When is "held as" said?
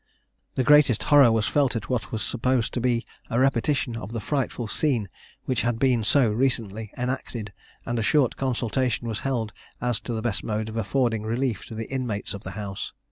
9.19-9.99